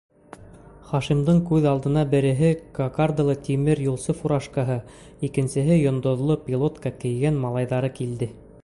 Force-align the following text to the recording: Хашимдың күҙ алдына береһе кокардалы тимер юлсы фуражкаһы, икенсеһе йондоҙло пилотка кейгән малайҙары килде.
Хашимдың 0.91 1.41
күҙ 1.49 1.67
алдына 1.71 2.05
береһе 2.13 2.49
кокардалы 2.79 3.35
тимер 3.49 3.83
юлсы 3.89 4.17
фуражкаһы, 4.23 4.79
икенсеһе 5.29 5.79
йондоҙло 5.85 6.41
пилотка 6.49 6.99
кейгән 7.07 7.41
малайҙары 7.47 7.97
килде. 8.03 8.33